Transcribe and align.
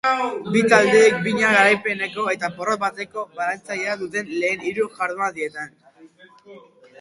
Bi 0.53 0.61
taldeek 0.73 1.17
bina 1.25 1.51
garaipeneko 1.55 2.25
eta 2.35 2.49
porrot 2.55 2.81
bateko 2.85 3.27
balantzea 3.41 3.95
dute 4.01 4.25
lehen 4.31 4.65
hiru 4.71 4.89
jardunaldietan. 4.97 5.79